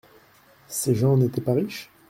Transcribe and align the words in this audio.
Ces 0.67 0.95
gens 0.95 1.15
n’étaient 1.15 1.41
pas 1.41 1.53
riches? 1.53 1.91